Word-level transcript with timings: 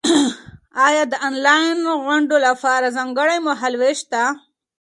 ایا 0.87 1.03
د 1.11 1.13
انلاین 1.27 1.77
غونډو 2.03 2.35
لپاره 2.47 2.93
ځانګړی 2.97 3.37
مهال 3.47 3.73
وېش 3.81 3.99
شته؟ 4.05 4.23